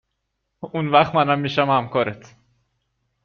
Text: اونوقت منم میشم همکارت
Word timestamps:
اونوقت 0.59 1.15
منم 1.15 1.39
میشم 1.39 1.69
همکارت 1.69 2.35